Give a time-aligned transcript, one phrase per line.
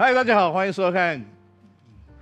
[0.00, 1.20] 嗨，大家好，欢迎收看《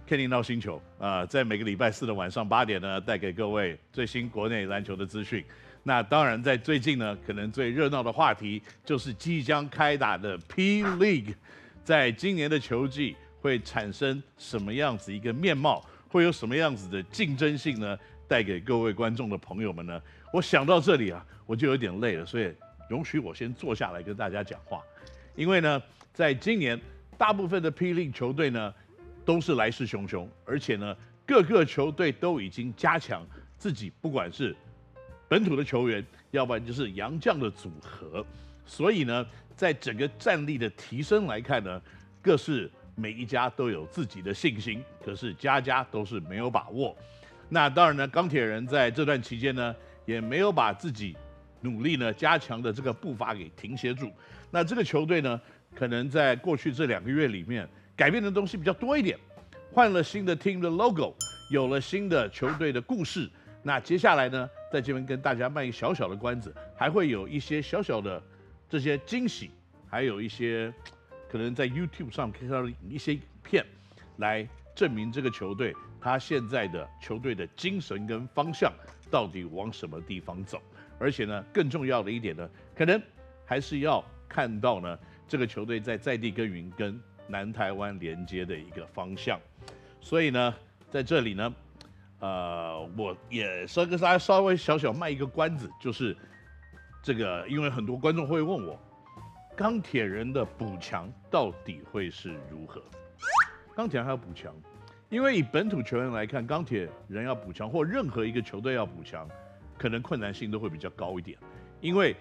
[0.09, 5.45] Kenny NOW 星球》啊、在每个礼拜四的晚上八点呢，带给各位最新国内篮球的资讯。
[5.85, 11.37] 那当然，在最近呢，可能最热闹的话题就是即将开打的 P League，
[11.85, 17.97] 在今年的球季会产生什么样子一个面貌，会有什么样子的竞争性呢？
[18.27, 20.03] 带给各位观众的朋友们呢？
[20.33, 22.53] 我想到这里啊，我就有点累了，所以
[22.91, 24.83] 容许我先坐下来跟大家讲话。
[25.37, 25.81] 因为呢，
[26.13, 26.77] 在今年
[27.19, 28.73] 大部分的 P League 球队呢，
[29.25, 30.97] 都是来势汹汹，而且呢，
[31.27, 33.27] 各个球队都已经加强
[33.59, 34.57] 自己，不管是
[35.29, 38.25] 本土的球员，要不然就是洋将的组合。
[38.65, 41.83] 所以呢，在整个战力的提升来看呢，
[42.23, 46.97] 各是每一家都有自己的信心，可是家家都是没有把握。
[47.49, 49.75] 那当然呢，钢铁人在这段期间呢，
[50.07, 51.17] 也没有把自己
[51.63, 54.13] 努力呢加强的这个步伐给停歇住。
[54.51, 55.41] 那这个球队呢，
[55.79, 59.17] 可能在过去这两个月里面改变的东西比较多一点，
[59.71, 61.15] 换了新的 team 的 logo，
[61.53, 63.31] 有了新的球队的故事。
[63.63, 68.21] 那接下来呢，在这边跟大家卖一个小小的关子，还会有一些小小的
[68.69, 69.53] 这些惊喜，
[69.89, 70.75] 还有一些
[71.31, 73.65] 可能在 YouTube 上看到一些影片，
[74.17, 75.73] 来证明这个球队。
[76.01, 78.73] 他现在的球队的精神跟方向
[79.13, 80.61] 到底往什么地方走？
[80.99, 83.01] 而且呢，更重要的一点呢，可能
[83.45, 86.99] 还是要看到呢，这个球队在在地耕耘跟
[87.29, 89.39] 南台湾连接的一个方向。
[90.01, 90.55] 所以呢，
[90.91, 91.55] 在这里呢，
[92.21, 96.17] 呃，我也稍跟大家稍微小小卖一个关子，就是
[97.03, 98.81] 这个，因为很多观众会问我，
[99.55, 102.83] 钢铁人的补强到底会是如何？
[103.77, 104.55] 钢铁人还要补强？
[105.11, 109.29] 因为以本土球员来看，钢铁人要补强，或任何一个球队要补强，
[109.79, 111.39] 可能困难性都会比较高一点。
[111.81, 112.15] 因为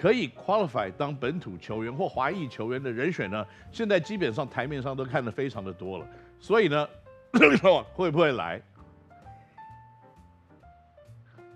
[0.00, 6.06] 可以 qualify 当本土球员或华裔球员的人选呢，现在基本上台面上都看得非常的多了。
[6.40, 6.88] 所以呢，
[7.92, 8.62] 会不会来？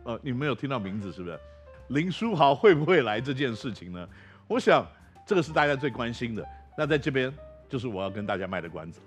[0.04, 1.40] 呃，你没有听到名字是不是？
[1.88, 4.06] 林书豪会不会来这件事情呢？
[4.46, 4.86] 我想
[5.24, 6.46] 这个是大家最关心的。
[6.76, 7.32] 那在这边
[7.68, 9.00] 就是我要跟大家卖的关子。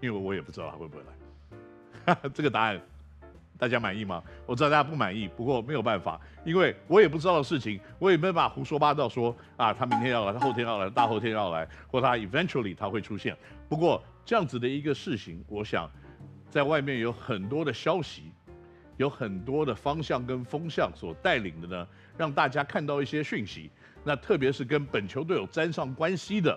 [0.00, 2.78] 因为我也不知道他会不会来，哈哈，这个答案
[3.58, 4.22] 大家满意吗？
[4.44, 13.36] 我知道大家不满意，不过没有办法，因为我也不知道的事情，我也没办法胡说八道说啊，他明天要来，他后天要来，大后天要来，或他 eventually 他会出现。
[13.68, 15.90] 不过这样子的一个事情，我想
[16.50, 18.32] 在外面有很多的消息，
[18.96, 23.70] 有很多的方向跟风向所带领的呢，让大家看到一些讯息。
[24.04, 26.56] 那特别是跟本球队有沾上关系的，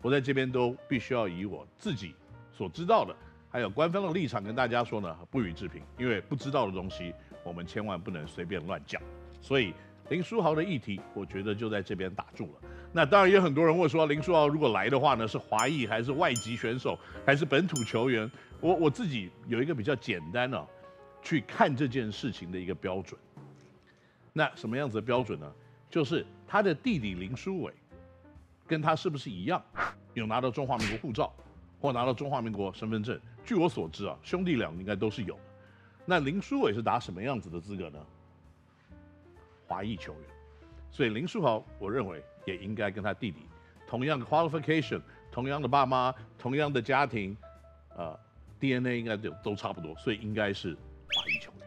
[0.00, 2.14] 我在这边都必须要以我自己。
[2.50, 3.14] 所知道的，
[3.50, 9.00] 还有官方的立场跟大家说呢，不予置评，因为不知道的东西，我们千万不能随便乱讲。
[9.40, 9.72] 所以
[10.10, 12.68] 林书豪的议题，我觉得就在这边打住了。
[12.92, 18.30] 那当然也有很多人问说，林书豪如果来的话呢，是华裔还是外籍选手，还是本土球员？
[18.60, 20.66] 我我自己有一个比较简单的、
[21.22, 23.18] 去看这件事情的一个标准。
[24.34, 25.50] 那什么样子的标准呢？
[25.88, 27.72] 就是他的弟弟林书伟，
[28.66, 29.62] 跟他是不是一样，
[30.12, 31.32] 有拿到中华民国护照？
[31.80, 33.16] 或拿到中华民国身份证，
[33.48, 35.40] 据我所知啊，兄弟俩应该都是有的。
[36.04, 37.98] 那林书伟是打什么样子的资格呢？
[39.66, 40.22] 华裔球员，
[40.90, 43.38] 所以林书豪，我认为也应该跟他弟弟
[43.86, 45.00] 同样的 qualification，
[45.32, 47.34] 同样的爸妈，同样的家庭，
[47.96, 48.14] 呃
[48.60, 50.76] ，DNA 应该都都差不多，所以应该是
[51.14, 51.66] 华裔球员。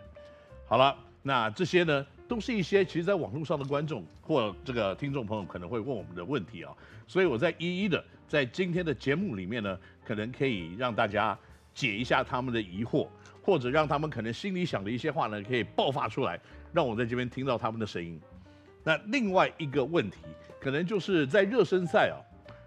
[0.68, 6.78] 好了，那这些呢，都是一些其实在网络上的观众或这个听众朋友可能会问我们的问题啊，
[7.08, 9.80] 所以我在一一的在今天的节目里面呢。
[10.04, 11.38] 可能可以让大家
[11.74, 13.08] 解一下他们的疑惑，
[13.42, 16.40] 或者让他们可能心里想的一些话呢，可以爆发出来，
[16.74, 18.20] 让我在这边听到他们的声音。
[18.84, 20.18] 那另外一个问题，
[20.60, 22.18] 可能就是在热身赛啊，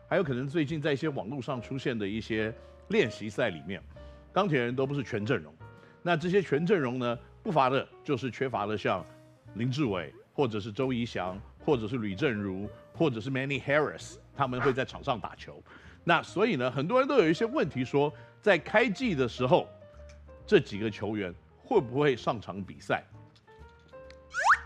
[0.08, 2.54] 还有可能最近在一些网络上出现的一些
[2.88, 3.82] 练习赛里面，
[4.32, 5.52] 钢铁人都不是全阵容。
[6.02, 9.04] 那这些全阵容呢，不乏的就是缺乏了像
[9.54, 15.62] 林志伟，或者是周仪翔，或者是吕正如，或者是 Many Harris，他们会在场上打球。
[16.04, 18.12] 那所以呢，很多人都有一些问题说，
[18.44, 19.66] 在开季的时候，
[20.46, 23.02] 这几个球员会不会上场比赛？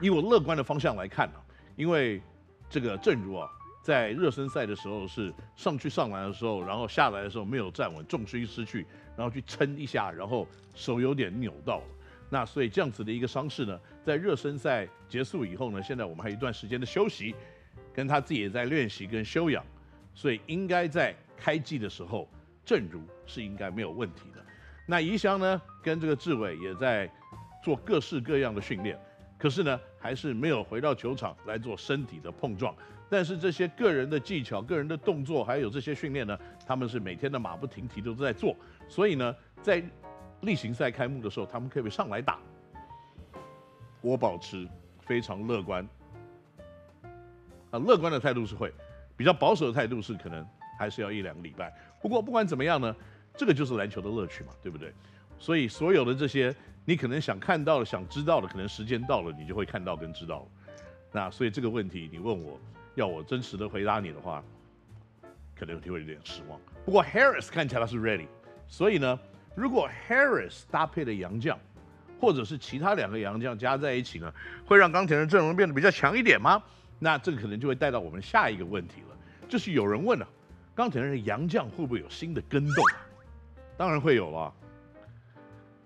[0.00, 1.38] 以我乐观的方向来看呢，
[1.76, 2.20] 因为
[2.68, 3.48] 这个正如啊，
[3.80, 8.84] 在热身赛的时候是上去上篮的时候，然后下来的时候没有站稳，重心失去，
[9.16, 10.44] 然后去撑一下，然后
[10.74, 11.84] 手有点扭到了。
[12.28, 17.32] 那所以这样子的一个伤势呢，在热身赛结束以后呢，现在我们还有一段时间的休息，
[17.94, 19.64] 跟他自己也在练习跟休养，
[20.16, 21.14] 所以应该在。
[21.40, 22.28] 开季的时候，
[22.68, 24.44] 正如是应该没有问题的。
[24.84, 27.10] 那宜香呢，跟这个志伟也在
[27.64, 29.00] 做各式各样的训练，
[29.38, 32.74] 可是呢，还是没有回到球场来做身体的碰撞。
[33.08, 38.54] 但是这些个人的技巧、个人的动作，还有这些训练呢，他们是每天的马不停蹄都在做。
[38.86, 39.82] 所以呢，在
[40.42, 42.38] 例行赛开幕的时候，他们可以上来打。
[44.02, 44.68] 我保持
[45.00, 45.88] 非常乐观。
[47.70, 48.70] 啊，乐观的态度是会，
[49.16, 50.46] 比较保守的态度是可能
[50.78, 51.70] 还是要一两个礼拜。
[52.00, 52.94] 不过不管怎么样呢，
[53.36, 54.92] 这个就是篮球的乐趣嘛，对不对？
[55.38, 56.54] 所以所有的这些
[56.84, 60.46] 你可能想看到的、想知道的，可能时间到了，你就会看到跟知道了。
[61.12, 62.58] 那所以这个问题你问我，
[62.94, 64.42] 要我真实的回答你的话，
[65.58, 66.60] 可能就会有点失望。
[66.84, 68.26] 不过 Harris 看起来是 ready，
[68.66, 69.18] 所以呢，
[69.54, 71.58] 如果 Harris 搭配的洋将，
[72.20, 74.32] 或者是其他两个洋将加在一起呢，
[74.66, 76.62] 会让钢铁人阵容变得比较强一点吗？
[76.98, 79.16] 那这个可能就会带到我们下一个问题了，
[79.48, 80.28] 就是有人问了，
[80.78, 82.84] 钢铁人的洋将会不会有新的跟动？
[83.76, 84.54] 当然会有了。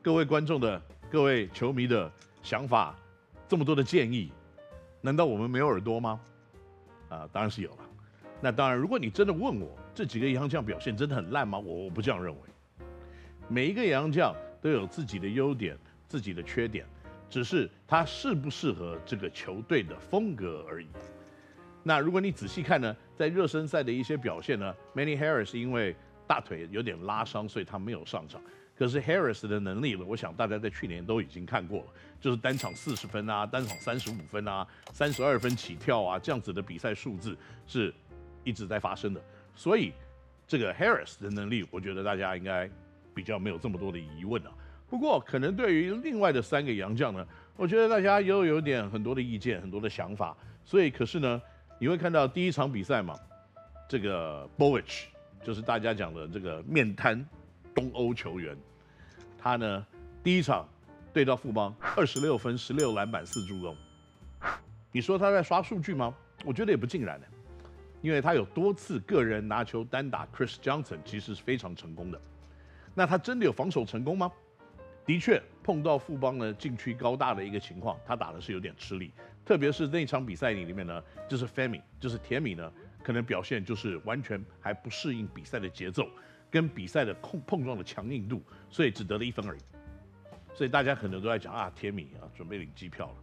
[0.02, 0.78] 各位观众的、
[1.10, 2.12] 各位球迷的
[2.42, 2.94] 想法，
[3.48, 4.30] 这么多的建议，
[5.00, 6.20] 难道我们没有耳朵吗？
[7.08, 7.78] 啊，当然是有了。
[8.38, 11.58] 那当然，如果你真的问我这几个洋将表现真的很烂吗？
[11.58, 12.40] 我我不这样认为。
[13.48, 15.74] 每一个洋将都有自己的优点、
[16.06, 16.84] 自己的缺点。
[17.30, 20.88] 只是他适不适合这个球队的风格而已。
[21.82, 25.94] 那如果你仔细看呢，在热身赛的一些表现呢，Many Harris 因为
[26.26, 28.42] 大腿有点拉伤，所以他没有上场。
[28.76, 31.86] 可是 Harris 的能力呢，我想大家在去年都已经看过了，
[32.20, 37.94] 就是单场四十分啊，单场三十五分啊，三十二分起跳啊，这样子的比赛数字是
[38.42, 39.22] 一直在发生的。
[39.54, 39.92] 所以
[40.44, 42.68] 这个 Harris 的能力，我觉得大家应该
[43.14, 44.50] 比较没有这么多的疑问啊。
[44.90, 47.25] 不过，可能对于另外的三个洋将呢，
[47.56, 50.36] 我觉得大家又有点很多的意见，很多的想法。
[50.64, 51.40] 所以，可是呢，
[51.82, 53.19] 你会看到第一场比赛嘛，
[53.88, 55.06] 这个 Bolich
[55.43, 57.29] 就是大家讲的这个面瘫
[57.75, 58.56] 东欧球员，
[59.37, 59.84] 他呢
[60.23, 60.64] 第一场
[61.12, 63.76] 对到富邦，二十六分、十六篮板、四助攻。
[64.93, 66.14] 你说他在刷数据吗？
[66.44, 67.26] 我觉得也不尽然的，
[68.00, 72.20] 因为他有多次个人拿球单打 Chris Johnson，其实是非常成功的。
[72.94, 74.31] 那他真的有防守成功吗？
[75.05, 79.12] 的确碰到富邦呢禁区高大的一个情况，他打的是有点吃力，
[79.44, 82.73] 特别是那场比赛里面呢，就是 Femi，就是铁米呢，
[83.03, 86.09] 可能表现就是完全还不适应比赛的节奏，
[86.50, 89.61] 跟比赛的碰碰撞的强硬度，所以只得了一分而已。
[90.53, 93.14] 所以大家可能都在讲啊，铁米啊准备领机票了，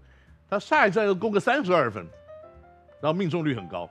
[0.49, 2.05] 他下一站又攻个三十二分，
[3.01, 3.89] 然后命中率很高，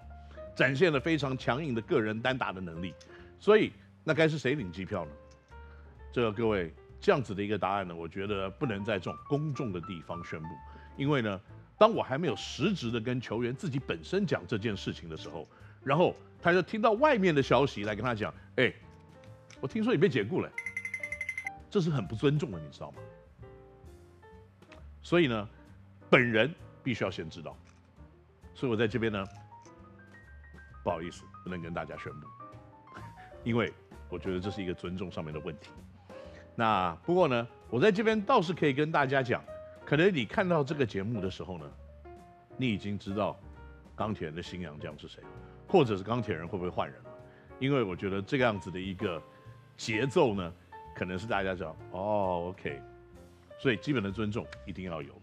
[0.57, 2.95] 展现了非常强硬的个人单打的能力，
[3.39, 3.73] 所以
[4.05, 5.13] 那该是谁领机票呢？
[6.13, 6.73] 这个各位。
[7.01, 10.49] 这样子的一个答案呢，我觉得不能在这种公众的地方宣布，
[10.97, 11.41] 因为呢，
[11.79, 15.49] 当我还没有实质的跟球员自己本身讲这件事情的时候，
[15.85, 18.73] 然后他就听到外面的消息来跟他讲，哎，
[19.61, 20.51] 我听说你被解雇了，
[21.71, 22.99] 这是很不尊重的，你知道吗？
[25.01, 25.49] 所以呢，
[26.11, 26.53] 本人
[26.83, 27.57] 必须要先知道，
[28.55, 29.25] 所以我在这边呢，
[30.83, 32.27] 不好意思，不能跟大家宣布，
[33.45, 33.73] 因为
[34.09, 35.71] 我觉得这是一个尊重上面的问题。
[36.59, 39.41] 那不过呢，我在这边倒是可以跟大家讲，
[39.85, 41.65] 可能你看到这个节目的时候呢，
[42.57, 43.39] 你已经知道
[43.95, 45.23] 钢铁人的新洋将是谁，
[45.69, 47.11] 或者是钢铁人会不会换人了？
[47.61, 49.23] 因为我觉得这个样子的一个
[49.77, 50.53] 节奏呢，
[50.97, 52.83] 可能是大家讲哦，OK，
[53.61, 55.15] 所以基本的尊重一定要有。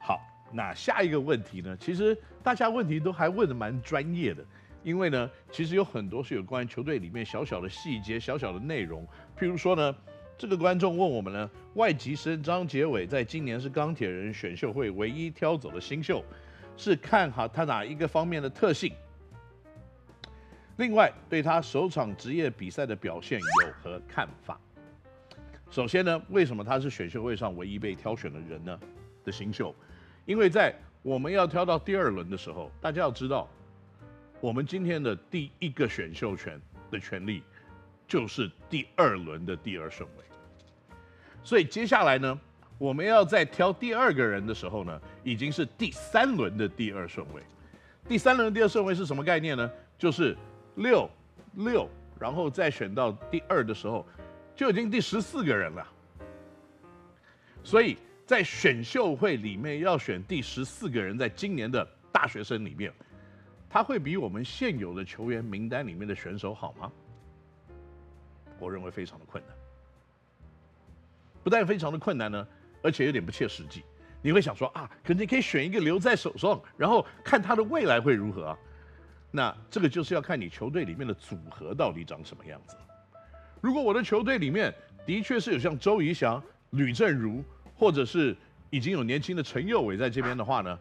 [0.00, 0.18] 好，
[0.50, 4.42] 那下一个问题呢，其实大家问题都还问得蛮专业的，
[4.82, 9.06] 因为呢，其实有很多是有关于球队里面小小的细节、小小的内容，
[9.38, 9.94] 譬如说呢。
[10.42, 16.20] 这个观众问我们呢，外籍生张杰伟在今年是钢铁人选秀会唯一挑走的新秀，
[16.76, 18.92] 是看好他哪一个方面的特性？
[20.78, 24.58] 另外，对他首场职业比赛的表现有何看法？
[25.70, 28.76] 首先呢，为什么他是选秀会上唯一被挑选的人呢？
[29.24, 29.72] 的新秀，
[30.26, 33.48] 因为在我们要挑到第二轮的时候，大家要知道，
[34.40, 37.44] 我们今天的第一个选秀权的权利
[38.08, 40.24] 就是第二轮的第二顺位。
[41.44, 42.38] 所以接下来呢，
[42.78, 47.42] 我们要在挑第二个人的时候呢，已经是第三轮的第二顺位。
[48.08, 49.70] 第三轮的第二顺位是什么概念呢？
[49.98, 50.36] 就是
[50.76, 51.08] 六
[51.54, 54.06] 六，然后再选到第二的时候，
[54.56, 55.86] 就已经第十四个人了。
[57.62, 57.96] 所以
[58.26, 62.92] 在选秀会里面要选第十四个人，在今年的大学生里面，
[63.70, 66.90] 他会比我们现有的球员名单里面的选手好吗？
[68.58, 69.56] 我认为非常的困难。
[71.42, 72.46] 不但非常的困难呢，
[72.82, 73.82] 而且有点不切实际。
[74.20, 78.58] 你会想说啊，可你可以选一个留在手上，然后看他的未来会如何啊？
[79.30, 82.76] 那这个就是要看你球队里面的组合到底长什么样子。
[83.60, 84.72] 如果我的球队里面
[85.04, 87.42] 的确是有像周仪翔、吕正如，
[87.74, 88.36] 或者是
[88.70, 90.78] 已经有年轻的陈佑伟在这边的话呢，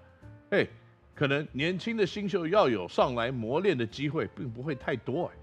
[0.51, 0.67] 哎，
[1.15, 5.37] 可能年轻的新秀要有上来磨练的机会，并不会太多哎。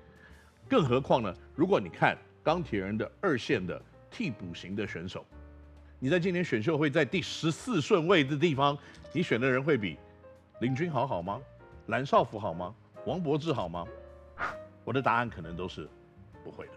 [0.69, 3.81] 更何况呢，如果你看钢铁人的二线的
[4.11, 5.25] 替补型的选手，
[5.99, 8.77] 你在今年选秀会在第十四顺位的地方，
[9.13, 9.97] 你选的人会比
[10.61, 11.41] 林君豪好吗？
[11.87, 12.75] 蓝少辅好吗？
[13.07, 13.87] 王柏智好吗？
[14.85, 15.89] 我的答案可能都是
[16.45, 16.73] 不会的。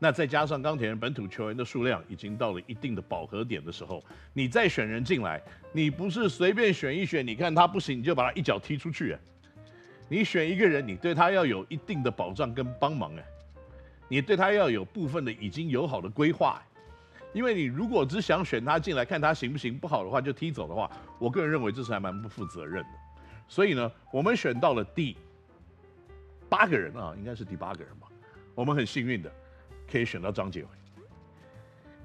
[0.00, 4.00] 那再加上钢铁人本土球员的数量已经到了一定的饱和点的时候，
[4.32, 5.42] 你再选人进来，
[5.72, 9.16] 你不是随便选一选，你看他不行，你就把他一脚踢出去。
[10.08, 13.24] 你选一个人，你对他要有一定的保障跟帮忙哎，
[14.08, 16.62] 你对他要有部分的已经有好的规划，
[17.32, 22.90] 因为你如果只想选他进来看他行不行，不好的话就踢走的话，我个人认为这是还蛮不负责任的。
[23.46, 25.16] 所以呢，我们选到了第
[26.48, 28.08] 八个人啊，应该是第八个人吧，
[28.54, 29.32] 我们很幸运的。
[29.90, 30.68] 可以选到张杰伟，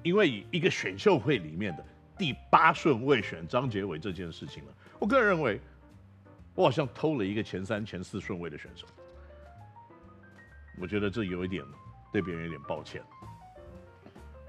[0.02, 1.84] 因为以一个选秀会里面的
[2.16, 5.60] 第八顺位选张杰伟这件事情呢，我个人认为，
[6.54, 8.86] 我好像偷了一个前三、前四顺位的选手，
[10.80, 11.62] 我觉得这有一点
[12.14, 13.02] 对别人有点抱歉。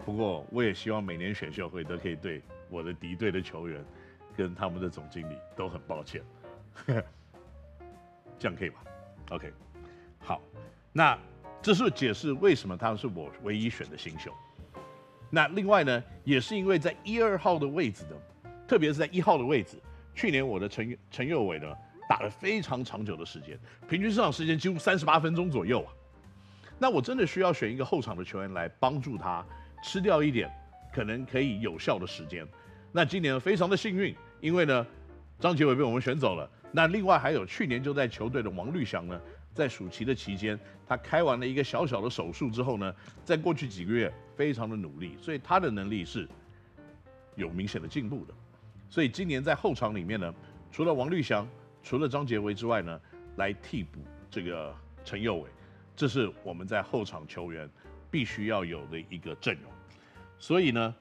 [0.05, 3.83] 不过我也希望每年选秀会都可以对我的敌对的球员
[4.37, 6.21] 跟他们的总经理都很抱歉，
[8.37, 8.83] 这样可以吧
[9.31, 9.51] ？OK，
[10.19, 10.39] 好，
[10.93, 11.17] 那。
[11.61, 14.31] 这是解释为什么他是我唯一选的新秀。
[15.31, 18.15] 那另外呢，也是因为在一二号的位置的，
[18.67, 19.81] 特别是在一号的位置，
[20.13, 21.65] 去年我的陈陈佑伟呢
[22.07, 25.91] 打了非常长久的时间，平均上场时间几乎三十八分钟左右啊。
[26.77, 29.45] 那我真的需要选一个后场的球员来帮助他
[29.83, 30.51] 吃掉一点
[30.93, 32.47] 可能可以有效的时间。
[32.91, 34.85] 那今年非常的幸运，因为呢
[35.39, 36.49] 张杰伟被我们选走了。
[36.71, 39.19] 那另外还有去年就在球队的王律翔呢。
[39.53, 46.27] 在暑期的期间，他开完了一个小小的手术之后呢，在过去几个月非常的努力，所以他的能力是
[47.35, 48.33] 有明显的进步的。
[48.89, 50.35] 所以今年在后场里面呢，
[50.73, 51.47] 除了王律翔，
[51.81, 52.99] 除了张杰伟之外呢，
[53.37, 55.49] 来替补这个陈佑伟，
[55.95, 57.69] 这是我们在后场球员
[58.11, 59.71] 必须要有的一个阵容。
[60.37, 60.95] 所以呢，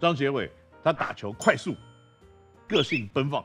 [0.00, 0.50] 张杰伟
[0.82, 1.74] 他打球快速，
[2.68, 3.44] 个性奔放，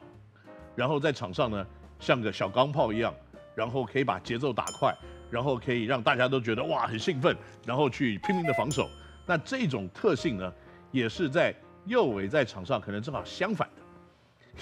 [0.75, 1.65] 然后在场上呢
[1.99, 3.13] 像个小钢炮一样。
[3.53, 4.95] 然后可以把节奏打快，
[5.29, 8.89] 然后可以让大家都觉得哇很兴奋，然后去拼命的防守。
[9.25, 10.53] 那这种特性呢，
[10.89, 11.53] 也是在
[11.85, 13.81] 右伟在场上可能正好相反的，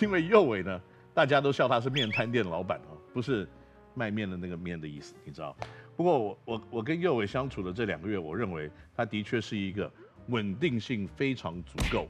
[0.03, 0.81] 因为右伟呢，
[1.13, 3.47] 大家都笑他是面摊店老板哦，不是
[3.93, 5.55] 卖面的那个面的意思，你知道。
[5.95, 9.91] 不过我我我跟右伟相处的这两个月，我认为他的确是一个
[10.27, 12.07] 稳定性非常足够，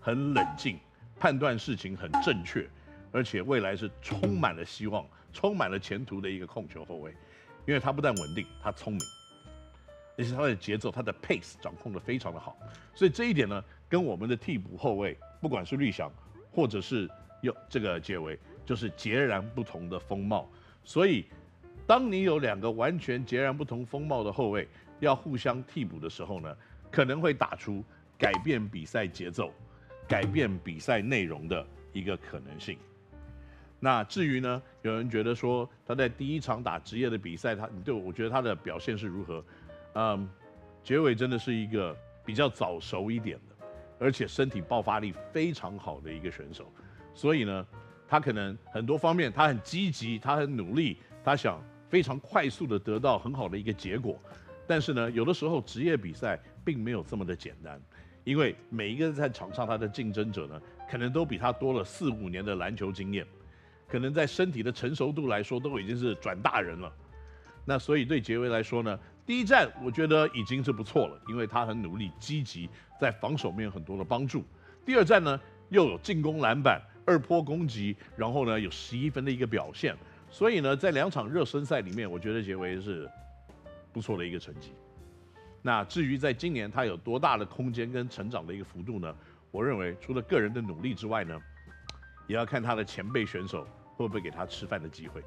[0.00, 0.78] 很冷静，
[1.18, 2.68] 判断事情很正确，
[3.10, 5.04] 而且未来是充满了希望。
[5.32, 7.10] 充满了前途的一个控球后卫，
[7.66, 9.00] 因为他不但稳定，他聪明，
[10.16, 12.56] 而且他的节奏、他的 pace 掌控的非常的好，
[12.94, 16.08] 所以这一点呢，跟我们的替补后卫，不管是绿翔
[16.52, 20.48] 或者是有这个解维，就是截然不同的风貌。
[20.84, 21.24] 所以，
[21.86, 24.68] 当你有两个完全截然不同风貌的后卫
[25.00, 26.56] 要互相替补的时候呢，
[26.90, 27.82] 可能会打出
[28.18, 29.52] 改变比赛节奏、
[30.06, 32.78] 改变比赛内容的一个可能性。
[33.80, 39.44] 那至于呢，有人觉得说他在第一场打职业的比赛，他对我觉得他的表现是如何？
[39.94, 40.28] 嗯，
[40.82, 43.66] 杰伟真的是一个比较早熟一点的，
[43.98, 46.72] 而且身体爆发力非常好的一个选手。
[47.14, 47.66] 所以呢，
[48.06, 54.20] 他可能很多方面他很积极，他很努力，他想非常快速的得到很好的一个结果。
[54.66, 57.80] 但是呢，有的时候职业比赛并没有这么的简单，
[58.24, 63.26] 因为每一个在场上他的竞争者呢，可能都比他多了四五年的篮球经验。
[63.86, 66.90] 可能在身体的成熟度来说，都已经是转大人了。
[67.66, 72.68] 那所以对杰维来说呢，第一战我觉得已经是不错了，因为他很努力、积极，
[72.98, 74.42] 在防守面很多的帮助。
[74.84, 79.96] 第二战呢，又有进攻篮板、二波攻击，然后呢有十一分的一个表现。
[80.30, 83.08] 所以呢，在两场热身赛里面，我觉得杰维是
[83.92, 84.72] 不错的一个成绩。
[85.62, 89.14] 那至于在今年他有多大的空间跟成长的一个幅度呢？
[89.50, 91.40] 我认为除了个人的努力之外呢，
[92.26, 93.64] 也要看他的前辈选手
[93.96, 95.22] 会不会给他吃饭的机会。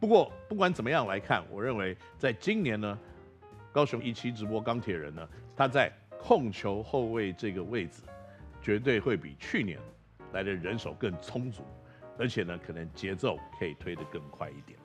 [0.00, 2.98] 不过不管怎么样来看，我认为在今年呢，
[3.72, 8.02] 高雄一期直播钢铁人呢，他在控球后卫这个位置，
[8.60, 9.78] 绝对会比去年
[10.32, 11.62] 来的人手更充足，
[12.18, 14.77] 而且呢，可能节奏可以推得更快一点。